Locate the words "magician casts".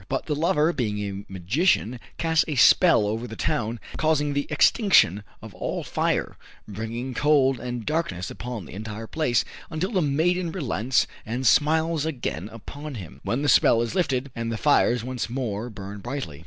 1.31-2.43